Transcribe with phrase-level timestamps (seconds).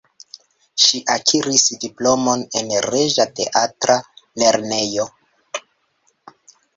[0.83, 3.99] Ŝi akiris diplomon en Reĝa Teatra
[4.45, 5.05] Lernejo.